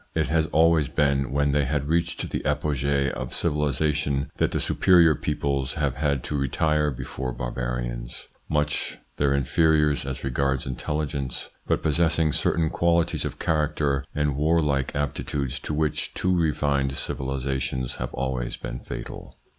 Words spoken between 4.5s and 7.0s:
superior peoples have had to retire